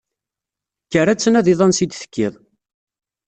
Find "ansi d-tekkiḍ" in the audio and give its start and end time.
1.65-2.33